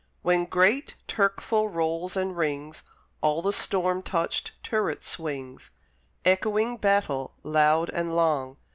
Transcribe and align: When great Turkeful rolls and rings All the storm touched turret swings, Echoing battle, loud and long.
When 0.23 0.45
great 0.45 0.95
Turkeful 1.07 1.69
rolls 1.71 2.17
and 2.17 2.35
rings 2.35 2.81
All 3.21 3.43
the 3.43 3.53
storm 3.53 4.01
touched 4.01 4.51
turret 4.63 5.03
swings, 5.03 5.69
Echoing 6.25 6.77
battle, 6.77 7.35
loud 7.43 7.91
and 7.91 8.15
long. 8.15 8.57